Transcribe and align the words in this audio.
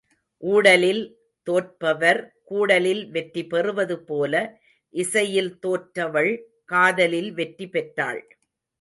ஊடலில் 0.43 1.03
தோற்பவர் 1.47 2.19
கூடலில் 2.43 3.03
வெற்றி 3.11 3.43
பெறுவது 3.45 3.97
போல 4.03 4.33
இசையில் 4.93 5.51
தோற்றவள் 5.59 6.33
காதலில் 6.65 7.31
வெற்றி 7.33 7.67
பெற்றாள். 7.69 8.21